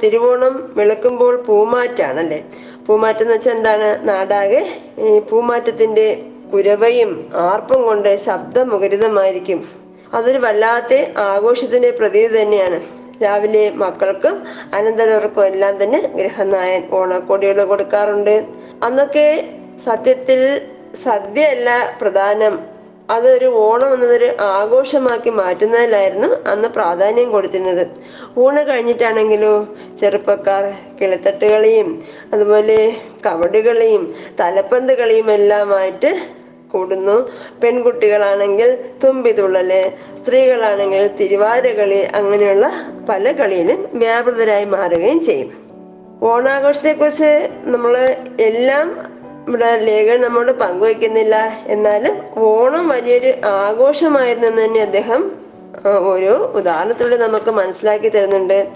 തിരുവോണം 0.01 0.55
വെളുക്കുമ്പോൾ 0.77 1.35
പൂമാറ്റാണല്ലേ? 1.47 2.39
പൂമാറ്റം 2.87 3.21
എന്ന് 3.21 3.33
വെച്ചാൽ 3.33 3.51
എന്താണ്? 3.51 4.07
നാടാകെ 4.09 4.67
ഈ 4.97 5.19
പൂമാറ്റത്തിന്റെ 5.19 6.23
കുരവയും 6.53 7.31
ആർപ്പും 7.35 7.81
കൊണ്ട് 7.83 8.15
ശബ്ദമുഖരിതമായിരിക്കും. 8.15 9.69
അതൊരു 10.13 10.37
വല്ലാത്ത 10.37 11.17
ആഘോഷത്തിന്റെ 11.17 11.91
പ്രതീതി 11.91 12.41
തന്നെയാണ്. 12.41 12.81
രാവിലെ 13.23 13.69
മക്കൾക്കും 13.69 14.43
അനന്തരവർക്കും 14.73 15.45
എല്ലാം 15.45 15.83
തന്നെ 15.83 15.99
ഗൃഹനായൻ 16.15 16.87
ഓണക്കോടികൾ 16.91 17.65
കൊടുക്കാറുണ്ട്. 17.65 18.45
അന്നൊക്കെ 18.83 19.49
സത്യത്തിൽ 19.85 20.61
സദ്യയല്ല 21.03 21.97
പ്രധാനം. 22.01 22.74
അതൊരു 23.09 23.45
ഓണം 23.45 23.93
എന്നതൊരു 23.93 24.29
ആഘോഷമാക്കി 24.41 25.29
മാറ്റുന്നതിലായിരുന്നു 25.29 26.29
അന്ന് 26.51 26.67
പ്രാധാന്യം 26.67 27.31
കൊടുത്തിരുന്നത്. 27.31 27.83
ഊണ് 28.37 28.61
കഴിഞ്ഞിട്ടാണെങ്കിലോ 28.67 29.67
ചെറുപ്പക്കാർ 29.99 30.63
കിളിത്തട്ട് 31.01 31.45
കളിയും 31.53 32.03
അതുപോലെ 32.33 32.77
കബഡി 33.27 33.61
കളിയും 33.67 34.15
തലപ്പന്ത് 34.39 34.93
കളിയും 34.93 35.31
എല്ലാമായിട്ട് 35.31 36.11
കൂടുന്നു. 36.71 37.17
പെൺകുട്ടികളാണെങ്കിൽ 37.61 38.77
തുമ്പിതുള്ളൽ 39.03 39.71
സ്ത്രീകളാണെങ്കിൽ 40.19 41.07
തിരുവാതിരകളി 41.19 42.01
അങ്ങനെയുള്ള 42.15 42.71
പല 43.09 43.31
കളിയിലും 43.31 43.89
വ്യാപൃതരായി 43.93 44.65
മാറുകയും 44.65 45.23
ചെയ്യും. 45.23 45.51
ഓണാഘോഷത്തെക്കുറിച്ച് 46.23 47.49
നമ്മൾ 47.63 47.93
എല്ലാം 48.39 49.14
ഇവിടെ 49.47 49.75
ലേഖകൻ 49.75 50.21
നമ്മോട് 50.21 50.51
പങ്കുവയ്ക്കുന്നില്ല. 50.51 51.51
എന്നാലും 51.67 52.15
ഓണം 52.37 52.87
വലിയൊരു 52.87 53.33
ആഘോഷമായിരുന്നു 53.45 54.61
തന്നെ 54.61 54.81
അദ്ദേഹം 54.81 55.31
ഓരോ 55.85 56.51
ഉദാഹരണത്തിലൂടെ 56.55 57.17
നമുക്ക് 57.17 57.51
മനസ്സിലാക്കി 57.51 58.09
തരുന്നുണ്ട്. 58.09 58.67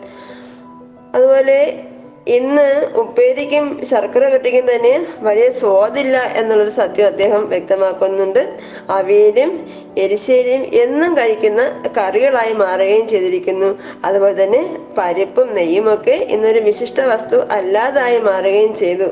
അതുപോലെ 1.16 1.84
ഇന്ന് 2.28 2.88
ഉപ്പേരിക്കും 2.96 3.82
ശർക്കര 3.92 4.26
വെട്ടിക്കും 4.26 4.76
തന്നെ 4.76 5.08
വലിയ 5.20 5.50
സ്വാദില്ല 5.50 6.18
എന്നുള്ളൊരു 6.18 6.70
സത്യം 6.70 7.06
അദ്ദേഹം 7.06 7.50
വ്യക്തമാക്കുന്നുണ്ട്. 7.50 8.54
അവിയലും 8.90 9.70
എരിശ്ശേരിയും 9.98 10.64
എന്നും 10.74 11.18
കഴിക്കുന്ന 11.18 11.84
കറികളായി 11.98 12.54
മാറുകയും 12.54 13.08
ചെയ്തിരിക്കുന്നു. 13.08 13.80
അതുപോലെ 14.06 14.44
തന്നെ 14.44 14.78
പരിപ്പും 14.98 15.56
നെയ്യുമൊക്കെ 15.56 16.12
ഇന്നൊരു 16.12 16.60
വിശിഷ്ട 16.60 17.02
വസ്തു 17.02 17.36
അല്ലാതായി 17.36 18.20
മാറുകയും 18.20 18.76
ചെയ്തു. 18.76 19.10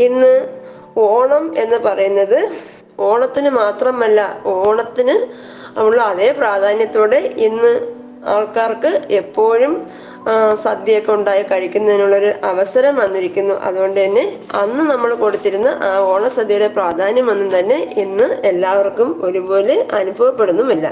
ഇന്ന് 0.00 0.57
ഓണം 1.02 1.44
എന്ന് 1.58 1.78
പറയുന്നത് 1.78 2.38
ഓണത്തിന് 2.98 3.50
മാത്രമല്ല 3.50 4.20
ഓണത്തിന് 4.56 5.16
ഉള്ള 5.78 5.98
അതേ 6.02 6.28
പ്രാധാന്യത്തോടെ 6.32 7.20
ഇന്ന് 7.38 7.72
ആൾക്കാർക്ക് 8.26 8.90
എപ്പോഴും 9.12 9.74
സദ്യയൊക്കെ 10.64 11.12
ഉണ്ടായി 11.12 11.42
കഴിക്കുന്നതിനുള്ളൊരു 11.42 12.30
അവസരം 12.44 12.96
വന്നിരിക്കുന്നു. 12.96 13.54
അതുകൊണ്ട് 13.54 14.04
തന്നെ 14.04 14.24
അന്ന് 14.54 14.90
നമ്മൾ 14.90 15.14
കൊടുത്തിരുന്ന 15.14 15.68
ആ 15.82 15.98
ഓണസദ്യയുടെ 15.98 16.68
പ്രാധാന്യം 16.68 17.30
ഒന്നും 17.30 17.58
തന്നെ 17.58 17.94
ഇന്ന് 17.96 18.26
എല്ലാവർക്കും 18.44 19.24
ഒരുപോലെ 19.24 19.86
അനുഭവപ്പെടുന്നുമില്ല. 19.92 20.86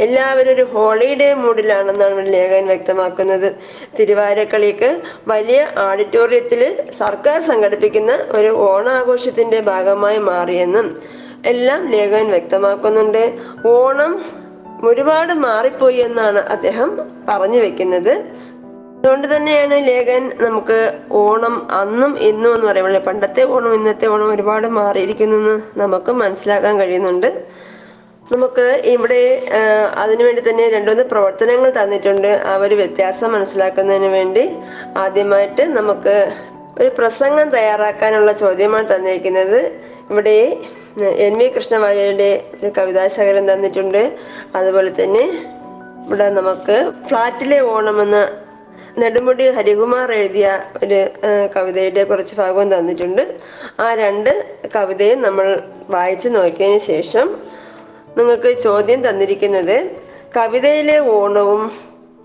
എല്ലാവരും 0.00 0.52
ഒരു 0.52 0.66
ഹോളിഡേ 0.74 1.34
മൂഡിലാണെന്നാണ് 1.34 2.26
ലേഖകൻ 2.32 2.66
വ്യക്തമാക്കുന്നത്. 2.66 3.48
തിരുവാരക്കളിക്ക് 3.98 4.90
വലിയ 5.28 5.66
ഓഡിറ്റോറിയത്തിൽ 5.88 6.62
സർക്കാർ 6.98 7.40
സംഘടിപ്പിക്കുന്ന 7.40 8.12
ഒരു 8.38 8.52
ഓണാഘോഷത്തിന്റെ 8.70 9.60
ഭാഗമായി 9.60 10.18
മാറിയെന്നും 10.18 10.88
എല്ലാം 11.44 11.90
ലേഖകൻ 11.90 12.26
വ്യക്തമാക്കുന്നുണ്ട്. 12.30 13.24
ഓണം 13.74 14.12
ഒരുപാട് 14.88 15.32
മാറിപ്പോയി 15.32 15.96
എന്നാണ് 15.96 16.40
അദ്ദേഹം 16.54 16.88
പറഞ്ഞു 17.28 17.58
വെക്കുന്നത്. 17.58 18.14
അതുകൊണ്ട് 19.02 19.36
തന്നെയാണ് 19.36 19.76
ലേഖൻ 19.86 20.24
നമുക്ക് 20.40 20.76
ഓണം 21.20 21.54
അന്നും 21.78 22.12
ഇന്നും 22.26 22.50
എന്ന് 22.54 22.66
പറയുമ്പോൾ 22.66 22.98
പണ്ടത്തെ 23.06 23.42
ഓണം 23.54 23.72
ഇന്നത്തെ 23.74 24.06
ഓണം 24.06 24.28
ഒരുപാട് 24.34 24.66
മാറിയിരിക്കുന്നു 24.76 25.36
എന്ന് 25.36 25.54
നമുക്ക് 25.80 26.10
മനസ്സിലാക്കാൻ 26.12 26.74
കഴിയുന്നുണ്ട്. 26.80 27.26
നമുക്ക് 28.32 28.66
ഇവിടെ 28.92 29.48
അതിനുവേണ്ടി 30.02 30.42
തന്നെ 30.48 30.68
രണ്ടുമൂന്ന് 30.68 31.04
പ്രവർത്തനങ്ങൾ 31.04 31.70
തന്നിട്ടുണ്ട്. 31.78 32.28
ആ 32.50 32.52
ഒരു 32.56 32.74
വ്യത്യാസം 32.74 33.32
മനസ്സിലാക്കുന്നതിന് 33.32 34.10
വേണ്ടി 34.18 34.44
ആദ്യമായിട്ട് 35.04 35.64
നമുക്ക് 35.78 36.14
ഒരു 36.80 36.90
പ്രസംഗം 36.98 37.50
തയ്യാറാക്കാനുള്ള 37.50 38.32
ചോദ്യമാണ് 38.32 38.88
തന്നിരിക്കുന്നത്. 38.94 39.60
ഇവിടെ 40.10 40.36
എൻ 41.26 41.34
വി 41.38 41.48
കൃഷ്ണവാര്യരുടെ 41.48 42.30
ഒരു 42.60 42.72
കവിതാശകലം 42.78 43.52
തന്നിട്ടുണ്ട്. 43.52 44.02
അതുപോലെ 44.56 44.92
തന്നെ 45.02 45.24
ഇവിടെ 46.06 46.28
നമുക്ക് 46.38 46.78
ഫ്ലാറ്റിലെ 47.08 47.60
ഓണം 47.74 47.98
എന്ന 48.02 48.20
നെടുമുടി 49.00 49.44
ഹരികുമാർ 49.56 50.08
എഴുതിയ 50.12 50.46
ഒരു 50.84 50.98
കവിതയുടെ 51.54 52.02
കുറച്ച് 52.04 52.34
ഭാഗവും 52.40 52.68
തന്നിട്ടുണ്ട്. 52.74 53.22
ആ 53.80 53.86
രണ്ട് 53.94 54.32
കവിതയും 54.74 55.22
നമ്മൾ 55.22 55.46
വായിച്ചു 55.90 56.28
നോക്കിയതിന് 56.28 56.82
ശേഷം 56.90 57.28
നിങ്ങൾക്ക് 58.18 58.50
ചോദ്യം 58.62 59.00
തന്നിരിക്കുന്നത് 59.08 59.76
കവിതയിലെ 60.36 60.98
ഓണവും 61.16 61.62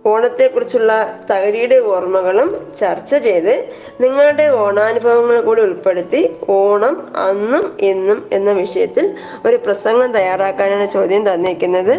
ഓണത്തെക്കുറിച്ചുള്ള 0.05 0.91
തകഴിയുടെ 1.29 1.77
ഓർമ്മകളും 1.93 2.49
ചർച്ച 2.79 3.15
ചെയ്ത് 3.25 3.53
നിങ്ങളുടെ 4.01 4.45
ഓണാനുഭവങ്ങൾ 4.63 5.37
കൂടി 5.41 5.61
ഉൾപ്പെടുത്തി 5.61 6.21
ഓണം 6.57 6.95
അന്നും 7.27 7.65
ഇന്നും 7.89 8.19
എന്ന 8.31 8.51
വിഷയത്തിൽ 8.51 9.05
ഒരു 9.45 9.57
പ്രസംഗം 9.65 10.11
തയ്യാറാക്കാനാണ് 10.11 10.87
ചോദ്യം 10.89 11.23
തന്നിരിക്കുന്നത്. 11.29 11.95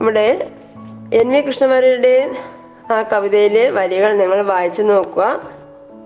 ഇവിടെ 0.00 0.26
എൻ 1.20 1.28
വി 1.32 1.40
കൃഷ്ണവാര്യരുടെ 1.40 2.14
ആ 2.90 3.02
കവിതയിലെ 3.02 3.70
വരികൾ 3.70 4.12
നിങ്ങൾ 4.12 4.42
വായിച്ചു 4.42 4.82
നോക്കുക. 4.82 5.40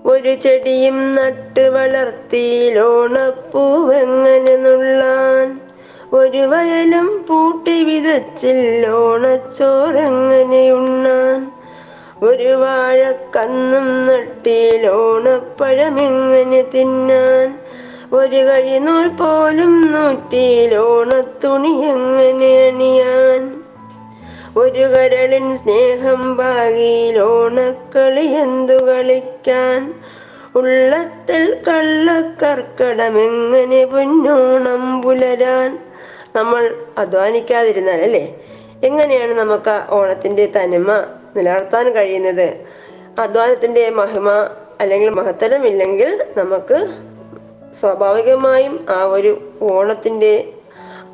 ഒരു 0.07 0.35
ചെടിയും 0.35 1.15
നട്ട് 1.15 1.61
വളർത്തിയിലോണപ്പൂവെങ്ങനെ 1.61 4.57
നുള്ളാൻ 4.57 5.61
ഒരു 6.13 6.39
വയലും 6.39 7.27
പൂട്ടി 7.29 7.85
വിതച്ചില്ലോണച്ചോറെങ്ങനെ 7.85 10.73
ഉണ്ണാൻ 10.73 11.51
ഒരു 12.23 12.53
വാഴക്കന്നും 12.53 14.07
നട്ടിയിലോണപ്പഴമെങ്ങനെ 14.07 16.63
തിന്നാൻ. 16.63 17.59
ഒരു 18.13 18.37
കഴിനൂൽ 18.37 19.09
പോലും 19.09 19.93
നൂറ്റിയിലോണത്തുണി 19.93 21.69
എങ്ങനെ 21.69 22.67
അണിയാൻ. 22.67 23.54
ഒരു 24.57 24.81
കരളിൻ 24.81 25.57
സ്നേഹം 25.57 26.37
ഭാഗിയിലോണക്കളി 26.37 28.21
എന്തു 28.21 28.73
കളിക്കാൻ? 28.73 29.95
ഉള്ളത്തിൽ 30.55 31.63
കള്ളക്കർക്കടമെങ്ങനെ 31.69 33.85
പൊന്നോണം 33.85 35.03
പുലരാൻ? 35.03 35.79
നമ്മൾ 36.37 36.77
അധ്വാനിക്കാതിരുന്നാൽ 36.99 38.03
അല്ലേ? 38.03 38.39
എങ്ങനെയാണ് 38.85 39.35
നമുക്ക് 39.35 39.83
ഓണത്തിന്റെ 39.91 40.53
തനിമ 40.57 41.05
നിലനിർത്താൻ 41.37 41.95
കഴിയുന്നത്? 41.95 42.55
അധ്വാനത്തിന്റെ 43.21 43.91
മഹിമ 43.91 44.49
അല്ലെങ്കിൽ 44.81 45.09
മഹത്തരമില്ലെങ്കിൽ 45.09 46.25
നമുക്ക് 46.37 46.89
സ്വാഭാവികമായും 47.81 48.87
ആ 48.91 49.05
ഒരു 49.05 49.53
ഓണത്തിന്റെ 49.63 50.53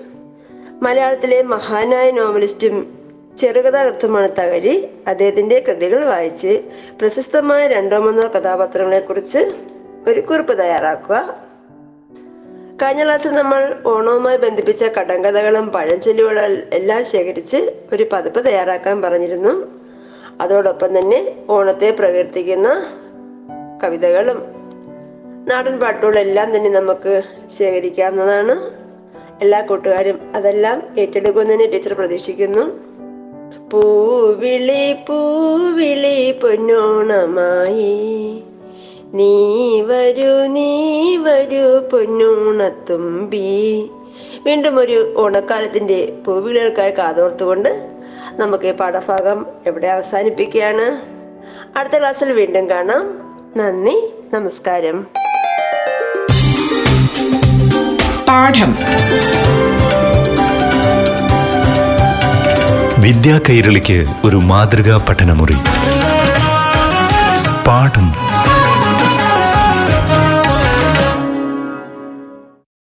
മലയാളത്തിലെ 0.82 1.42
മഹാനായ 1.42 2.10
നോവലിസ്റ്റും 2.10 2.98
ചെറുകഥാകൃത്തുമാണ് 3.40 4.28
തകഴി. 4.38 4.90
അദ്ദേഹത്തിന്റെ 5.06 5.64
കൃതികൾ 5.68 6.04
വായിച്ച് 6.04 6.62
പ്രശസ്തമായ 7.00 7.66
രണ്ടോ 7.66 7.98
മൂന്നോ 7.98 8.28
കഥാപാത്രങ്ങളെ 8.28 9.00
കുറിച്ച് 9.00 9.38
ഒരു 10.08 10.20
കുറിപ്പ് 10.20 10.58
തയ്യാറാക്കുക. 10.58 11.51
കഴിഞ്ഞ 12.82 13.04
ക്ലാസ്സിൽ 13.04 13.30
നമ്മൾ 13.30 13.74
ഓണവുമായി 13.86 14.36
ബന്ധിപ്പിച്ച 14.36 14.84
കടങ്കഥകളും 14.84 15.68
പഴഞ്ചൊല്ലുകളും 15.68 16.62
എല്ലാം 16.72 17.04
ശേഖരിച്ച് 17.04 17.72
ഒരു 17.92 18.06
പതിപ്പ് 18.12 18.46
തയ്യാറാക്കാൻ 18.46 19.02
പറഞ്ഞിരുന്നു. 19.02 19.66
അതോടൊപ്പം 20.40 20.98
തന്നെ 20.98 21.34
ഓണത്തെ 21.50 21.90
പ്രകീർത്തിക്കുന്ന 21.90 22.86
കവിതകളും 23.84 24.42
നാടൻ 25.48 25.78
പാട്ടുകളും 25.78 26.18
എല്ലാം 26.18 26.56
തന്നെ 26.56 26.70
നമുക്ക് 26.70 27.22
ശേഖരിക്കാവുന്നതാണ്. 27.58 28.70
എല്ലാ 29.42 29.60
കൂട്ടുകാരും 29.60 30.20
അതെല്ലാം 30.34 30.82
ഏറ്റെടുക്കുമെന്ന് 30.98 31.72
ടീച്ചർ 31.72 31.92
പ്രതീക്ഷിക്കുന്നു. 31.92 32.78
പൂവിളി 33.70 34.96
പൂവിളി 35.08 36.34
പൊന്നോണമായി. 36.42 38.42
നീ 39.14 39.80
വരൂ 39.80 40.46
നീ 40.46 41.16
വരൂ 41.16 41.78
പൊന്നൂണത്തുമ്പി. 41.78 43.90
വീണ്ടും 44.46 44.78
ഒരു 44.78 45.14
ഓണക്കാലത്തിന്റെ 45.16 46.12
പൂവിളികൾക്കായി 46.26 46.90
കാതോർത്തുകൊണ്ട് 46.90 47.86
നമുക്ക് 48.36 48.64
ഈ 48.64 48.72
പാഠഭാഗം 48.72 49.46
എവിടെ 49.66 49.86
അവസാനിപ്പിക്കുകയാണ്. 49.86 51.02
അടുത്ത 51.78 51.98
ക്ലാസ്സിൽ 51.98 52.32
വീണ്ടും 52.32 52.70
കാണാം. 52.70 53.18
നന്ദി 53.56 54.12
നമസ്കാരം. 54.34 55.06
പാഠം. 58.28 58.74
വിദ്യാ 63.02 63.40
കൈരളിക്ക് 63.48 64.04
ഒരു 64.24 64.36
മാതൃകാ 64.36 65.06
പഠനമുറി. 65.08 65.56
പാഠം. 67.66 68.21